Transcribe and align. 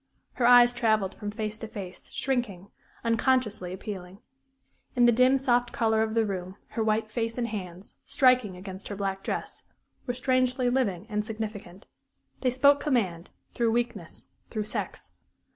Her 0.33 0.47
eyes 0.47 0.73
travelled 0.73 1.13
from 1.13 1.29
face 1.29 1.59
to 1.59 1.67
face, 1.67 2.09
shrinking 2.11 2.69
unconsciously 3.03 3.71
appealing. 3.71 4.17
In 4.95 5.05
the 5.05 5.11
dim, 5.11 5.37
soft 5.37 5.71
color 5.71 6.01
of 6.01 6.15
the 6.15 6.25
room, 6.25 6.55
her 6.69 6.83
white 6.83 7.11
face 7.11 7.37
and 7.37 7.47
hands, 7.47 7.97
striking 8.07 8.57
against 8.57 8.87
her 8.87 8.95
black 8.95 9.21
dress, 9.21 9.61
were 10.07 10.15
strangely 10.15 10.71
living 10.71 11.05
and 11.07 11.23
significant. 11.23 11.85
They 12.39 12.49
spoke 12.49 12.79
command 12.79 13.29
through 13.53 13.73
weakness, 13.73 14.27
through 14.49 14.63
sex. 14.63 15.11